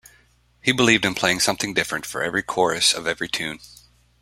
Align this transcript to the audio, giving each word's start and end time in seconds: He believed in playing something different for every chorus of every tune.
He 0.63 0.71
believed 0.71 1.05
in 1.05 1.13
playing 1.13 1.41
something 1.41 1.75
different 1.75 2.07
for 2.07 2.23
every 2.23 2.41
chorus 2.41 2.91
of 2.91 3.05
every 3.05 3.27
tune. 3.27 3.59